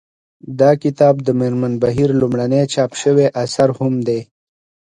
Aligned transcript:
دا 0.59 0.71
کتاب 0.83 1.15
د 1.23 1.29
مېرمن 1.39 1.73
بهیر 1.83 2.09
لومړنی 2.19 2.61
چاپ 2.73 2.91
شوی 3.01 3.27
اثر 3.43 3.69
هم 3.77 3.93
دی 4.07 4.19